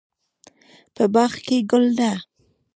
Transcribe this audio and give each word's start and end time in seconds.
په 0.95 1.03
باغ 1.13 1.33
کې 1.45 1.57
ګل 1.69 1.85
ده 1.99 2.11